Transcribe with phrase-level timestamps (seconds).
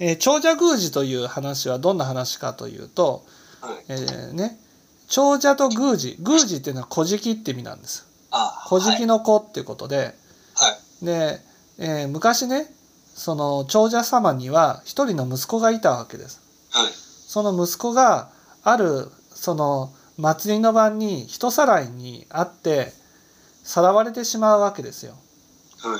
[0.00, 3.24] えー長者宮司という話はどんな話かというと、
[3.60, 3.84] はい。
[3.88, 4.58] えーね
[5.08, 8.06] 長者と宮司宮司っていうのは「古事記」って意味なんです。
[8.30, 10.14] あ、古事記の子っていうことで、
[10.54, 10.70] は
[11.02, 11.04] い。
[11.04, 11.40] で、
[11.78, 12.72] えー昔ね
[13.14, 16.40] その長者様には一人の息子がいたわけです。
[16.70, 16.92] はい。
[16.92, 18.28] その息子が
[18.62, 22.92] あるその祭りの晩に人さらいにあって
[23.64, 25.14] さらわれてしまうわけですよ。
[25.82, 25.98] は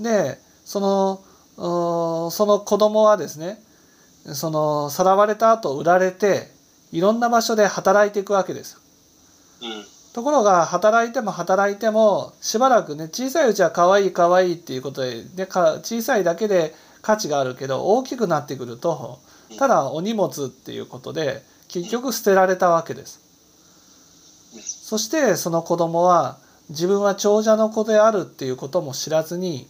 [0.00, 0.02] い。
[0.02, 1.20] でその
[1.56, 3.58] その子供はですね
[4.34, 6.50] そのさらわれた後売られて
[6.92, 8.80] いろんな場所で働いていくわけです。
[9.62, 9.84] うん。
[10.12, 19.20] ところが働いても働いてもしばらくね小さいうちは可愛い可愛いっていうことででか小さいだけで価値があるけど大きくなってくると
[19.58, 23.20] ただお荷物っていうことで結局捨てられたわけです。
[24.58, 26.38] そしてその子供は
[26.70, 29.68] 自分は長者の子であるっていうことも知らずに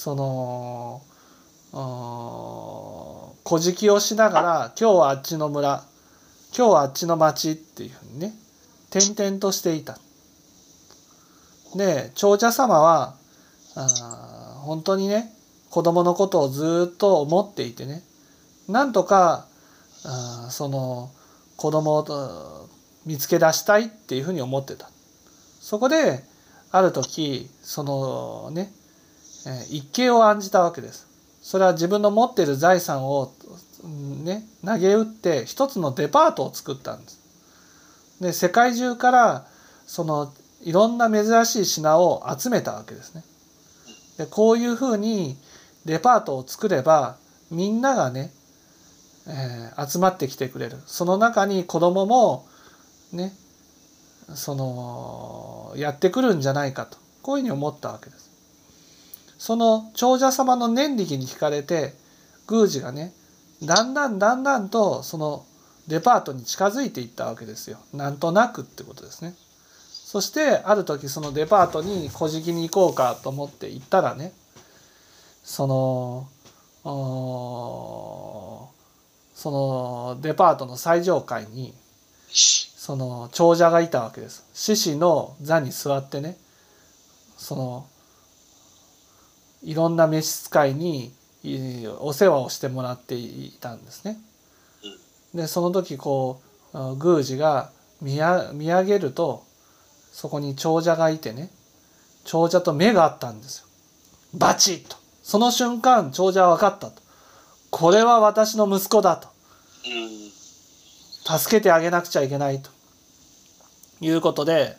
[0.00, 1.02] その
[1.74, 1.82] うーん
[3.44, 5.84] 小じきをしながら今日はあっちの村
[6.56, 8.32] 今日はあっちの町っていうふうにね
[8.88, 9.98] 転々としていた。
[11.76, 13.14] で長者様は
[13.76, 15.34] あ本当にね
[15.68, 18.02] 子供のことをずっと思っていてね
[18.68, 19.44] なんとか
[20.06, 21.10] あその
[21.58, 22.68] 子供を
[23.04, 24.88] 見つけ出したいっていうふうに思ってた。
[25.60, 26.24] そこで
[26.72, 28.72] ある時そのね
[29.46, 31.06] え一計を案じたわけです。
[31.42, 33.32] それは自分の持っている財産を
[34.22, 37.20] ね投げ打って一つのデパートを作ったんです。
[38.20, 39.46] で世界中から
[39.86, 43.24] そのいろんな珍しい品を集めたわけですね。
[44.18, 45.38] でこういうふうに
[45.86, 47.16] デパートを作れば
[47.50, 48.32] みんながね、
[49.26, 52.46] えー集まってきてくれるその中に子供も
[53.12, 53.32] ね
[54.34, 58.29] そのやってくるんじゃないかとこういうふうに思ったわけです。
[59.40, 61.94] その長者様の念力に惹かれて
[62.48, 63.14] 宮司がね
[63.62, 65.46] だんだんだんだんとその
[65.88, 69.34] デパートに近づいていったわけですよなんとなくってことですね。
[69.88, 74.32] そしてある時そのデパートに小じきに行こうかと思って行ったらね
[75.42, 76.28] その
[79.34, 81.72] そのデパートの最上階に
[82.28, 86.36] その長者がいたわけです獅子の座に座ってね
[87.38, 87.86] その
[89.62, 91.12] いろんな召使いに
[91.98, 94.18] お世話をしてもらっていたんですね。
[95.34, 96.40] でその時こ
[96.72, 99.44] う宮司が見や見上げると
[100.12, 101.50] そこに長者がいてね
[102.24, 103.66] 長者と目があったんですよ。
[104.34, 107.02] バチッとその瞬間長者は分かったと
[107.70, 109.28] これは私の息子だと。
[111.38, 112.70] 助けてあげなくちゃいけないと
[114.00, 114.76] いうことで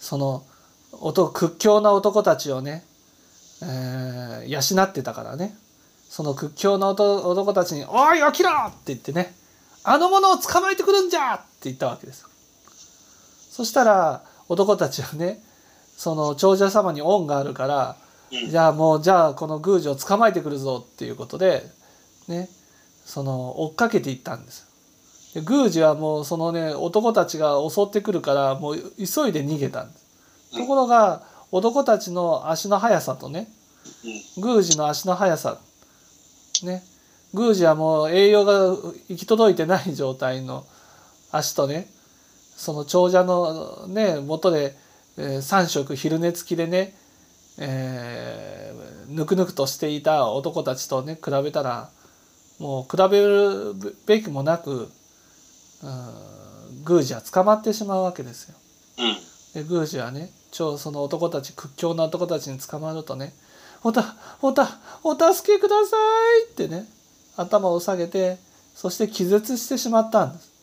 [0.00, 0.44] その
[0.92, 2.84] 男屈強な男たちをね、
[3.62, 5.56] えー養ってたからね
[6.10, 9.34] その屈強な男男たちに「おい起きろ!」って言ってね
[9.84, 12.24] 「あの者を捕まえてくるんじゃ!」って言ったわけです。
[13.50, 15.42] そしたら男たちはね
[15.96, 17.96] その長者様に恩があるから
[18.32, 21.66] うんじゃあもうじゃあこの宮司を捕まえてくるぞっていうことで
[22.28, 22.48] ね
[23.06, 24.66] その追っかけていったんです。
[25.34, 30.04] で宮司はもうそのね男たちが襲ってくるからもう急いで逃げたんです。
[30.58, 33.48] ところが男たちの足の速さとね
[34.36, 35.58] 宮司の足の速さ
[36.62, 36.82] ね
[37.32, 38.76] 宮司はもう栄養が
[39.08, 40.64] 行き届いてない状態の
[41.30, 41.88] 足とね
[42.56, 44.76] その長者のね元で、
[45.16, 46.94] えー3食昼寝付きでね、
[47.58, 48.64] えー
[49.08, 51.90] ぬくぬくとしていた男たちとね比べたら
[52.58, 53.74] もう比べる
[54.06, 54.90] べきもなく、
[55.82, 58.54] うん、宮司は捕まってしまうわけですよ。
[59.54, 59.64] うん。
[59.64, 63.34] で宮司はね超その男たち屈強な男たちに捕まるとね
[63.82, 65.96] 「おたおたお助けくださ
[66.46, 66.88] い!」ってね
[67.36, 68.38] 頭を下げて
[68.74, 70.54] そして気絶してしまったんです。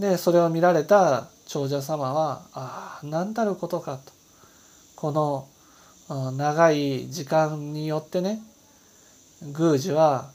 [0.00, 4.12] でそれを見られた長者様は「ああ何たることか」と
[4.96, 5.46] この
[6.08, 8.42] あ長い時間によってね
[9.42, 10.30] 宮司は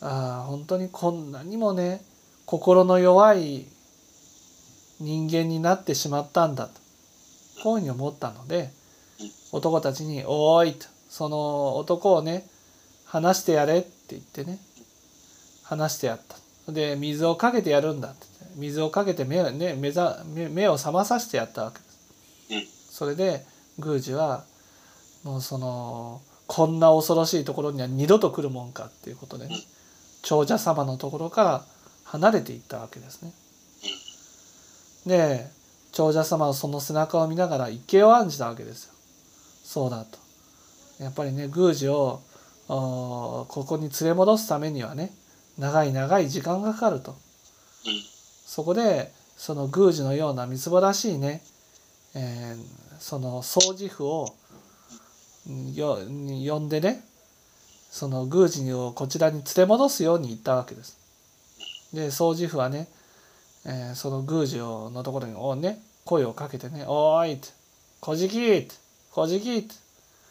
[0.00, 2.02] ああ本当にこんなにもね
[2.46, 3.66] 心の弱い
[5.00, 6.81] 人間になってしまったんだと
[7.62, 8.70] こういうふうに思ったので
[9.52, 12.48] 男たちに「おーい」とその男をね
[13.04, 14.58] 話してやれって言ってね
[15.62, 16.20] 話してやっ
[16.66, 21.78] たで水をかけてやるんだってって水をかけて目,、ね、目ざ目目を覚まさせてやったわけ
[22.58, 22.94] です。
[22.96, 23.44] それで
[23.78, 24.44] 宮司は
[25.24, 29.56] もうそのこんな恐ろしいところには二度と来るもんかっていうことでね
[30.22, 31.64] 長者様のところから
[32.04, 33.32] 離れていったわけですね。
[35.06, 35.50] で
[35.92, 38.94] 長者様はその背中を見ながら一計を案じたわけですよ。
[39.64, 40.18] そうだと。
[41.02, 42.20] やっぱりね宮司を
[42.68, 45.12] ここに連れ戻すためにはね
[45.58, 47.16] 長い長い時間がかかると。
[48.46, 51.42] そこでその宮司のようなみつぼらしいね、
[52.14, 54.32] えーその掃除婦を
[55.74, 57.04] よ呼んでね
[57.90, 60.96] その宮司をこちらに連れ戻すように言ったわけです。
[61.92, 62.86] で掃除婦はね、
[63.64, 67.48] えーその宮司のところにおね声をかけてね「おーい」って
[68.00, 68.74] 「こじき」って
[69.12, 69.74] 「こじき」って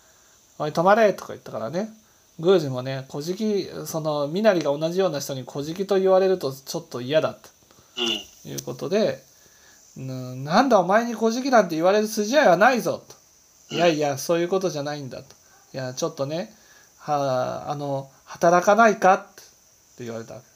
[0.60, 1.89] 「おい止まれ」とか言ったからね
[2.38, 7.50] 宮司もね「こじき」その身なりが同じような人に「こじき」と言われるとちょっと嫌だって。
[7.98, 8.07] うん。
[8.44, 9.24] ということで
[9.98, 13.16] 「うんなんだお前に小じきなんて言われる筋合いはないぞ」と
[13.75, 15.36] 「いやいやそういうことじゃないんだ」と
[15.74, 16.56] 「いやちょっとね
[16.98, 19.25] はあの働かないか」っ
[19.95, 20.50] て言われたわけ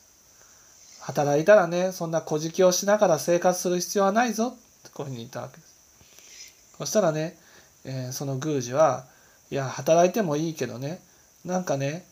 [1.06, 4.48] 働いたらねそんな小じきをしながら生活する必要はないぞ。
[4.48, 4.52] っ
[4.84, 5.76] てこういうふうに言ったわけです。
[6.80, 7.38] そしたらね、
[7.84, 9.06] えーその宮司は
[9.52, 11.00] 「いや働いてもいいけどね
[11.46, 12.06] なんかね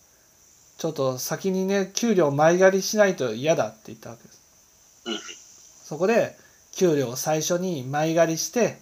[0.78, 5.86] ちょっと先にね給料前借りしないと嫌だ」って言ったわけです。
[5.86, 6.38] そこで
[6.74, 8.80] 給料を最初に前借りして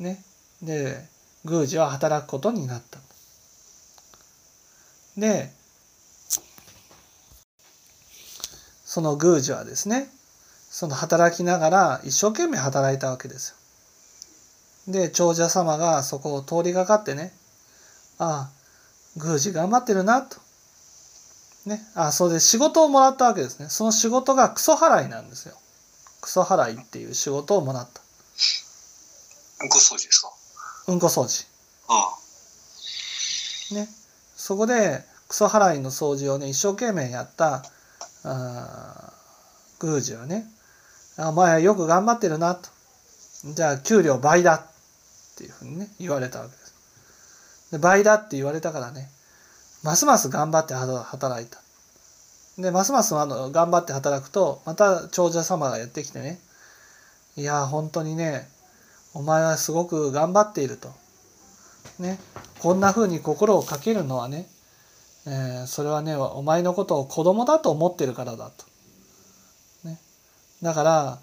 [0.00, 0.22] ね
[0.62, 1.06] で
[1.44, 2.98] 宮司は働くことになった。
[5.16, 5.52] で
[8.92, 10.08] その宮司はですね
[10.68, 13.54] その働きながら一生懸命働いたわけです
[14.88, 14.92] よ。
[14.92, 17.32] で長者様がそこを通りがかってね
[18.18, 20.38] ああ宮司頑張ってるなと。
[21.66, 23.68] ねあそれで仕事をもらったわけですね。
[23.68, 25.54] その仕事がクソ払いなんですよ。
[26.20, 28.00] クソ払いっていう仕事をもらった。
[29.68, 30.32] ご掃除ですか？
[30.88, 31.46] うんこ掃除。
[31.86, 32.10] あ。
[33.72, 33.88] ね
[34.34, 37.62] そこでクソ払いの掃除をね一生懸命やった
[38.24, 39.12] あ
[39.82, 40.46] 宮司はね
[41.18, 42.68] 「お前よく頑張ってるな」と
[43.54, 44.62] 「じゃあ給料倍だ」っ
[45.36, 46.74] ていうふうにね言われたわけです。
[47.72, 49.10] で倍だって言われたからね
[49.82, 51.58] ますます頑張って働いた。
[52.58, 56.40] でますますあの頑張って働くとまた長者様がやってきてね
[57.36, 58.50] 「いや本当にね
[59.14, 60.92] お前はすごく頑張っている」と。
[61.98, 62.18] ね、
[62.58, 64.46] こんな風に心をかけるのはね、
[65.26, 68.64] えーそれはねお前のことを子供だと思ってるからだと。
[69.84, 69.98] ね、
[70.62, 71.18] だから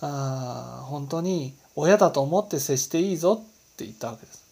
[0.00, 4.44] あ本当に親だと思って接していいぞって言ったわけです。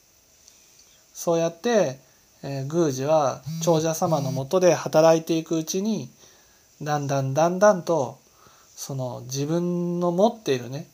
[1.14, 2.00] そうやって、
[2.42, 6.10] えー宮司は長者様のもとで働いていくうちに
[6.80, 8.18] だんだんだんだんと
[8.76, 10.86] その自分の持っているね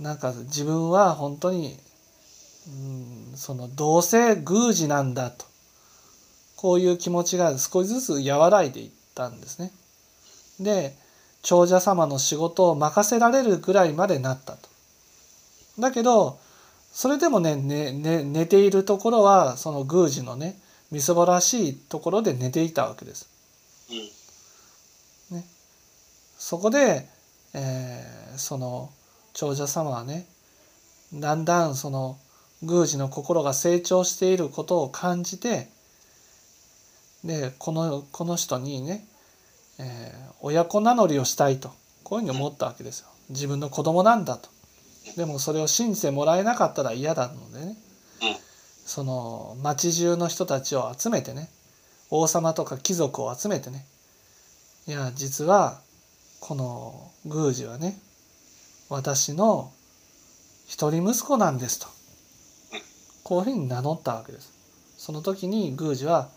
[0.00, 1.78] なんか自分は本当に
[2.66, 5.46] うんそのどうせ宮司なんだと
[6.58, 9.70] こういう気持ちが少しずつ和らいでいったんですね。
[10.58, 10.92] で
[11.40, 14.68] 長者様の仕事を任せられるぐらいまでなったと。
[15.78, 16.40] だけど
[16.92, 20.58] それでもねねね寝ているところはその宮司のね
[20.90, 23.28] みそぼらしいところで寝ていたわけです。
[25.32, 25.44] うん。
[26.38, 27.06] そこで、
[27.54, 28.90] えーその
[29.32, 30.26] 長者様はね
[31.14, 32.18] だんだんその
[32.62, 35.68] 宮司の心が成長していることを感じて
[37.24, 39.04] でこのこの人にね、
[39.78, 41.72] えー親子名乗りをしたいと
[42.04, 43.08] こういうふうに思ったわけですよ。
[43.30, 44.50] 自分の子供なんだと。
[45.16, 47.76] でもそれを信じてもらえなかったら嫌なのでねうん。
[48.86, 51.48] その町中の人たちを集めてね
[52.10, 53.84] 王様とか貴族を集めてね
[54.86, 55.80] いや実は
[56.40, 57.98] この宮司はね
[58.88, 59.70] 私の
[60.66, 61.86] 一人息子なんですと
[62.72, 62.80] うん
[63.24, 64.52] こういうふうに名乗ったわけです
[64.96, 66.30] その時に宮司は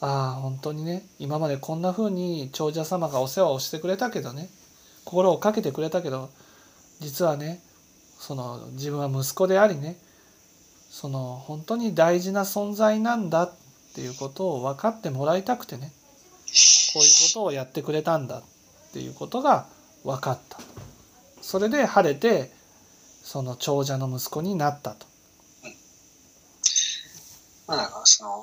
[0.00, 4.48] ああ本当にね今までこんなふうに長者様がお世話をしてくれたけどね
[5.04, 6.30] 心をかけてくれたけど
[7.00, 7.60] 実はね
[8.18, 9.96] その自分は息子でありね
[10.90, 13.52] その本当に大事な存在なんだっ
[13.94, 15.92] ていうことを分かってもらいたくてね
[16.92, 18.42] こういうことをやってくれたんだっ
[18.92, 19.66] ていうことが
[20.04, 20.58] 分かった。
[21.40, 22.50] それで晴れて
[23.22, 25.06] その長者の息子になったと。
[27.66, 28.38] まあその